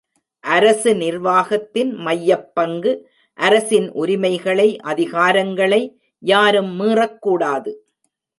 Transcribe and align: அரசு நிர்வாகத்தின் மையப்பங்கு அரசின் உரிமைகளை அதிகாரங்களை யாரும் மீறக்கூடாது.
அரசு 0.39 0.91
நிர்வாகத்தின் 0.95 1.91
மையப்பங்கு 1.95 2.91
அரசின் 3.39 3.87
உரிமைகளை 3.91 4.77
அதிகாரங்களை 4.83 5.81
யாரும் 6.23 6.79
மீறக்கூடாது. 6.79 7.71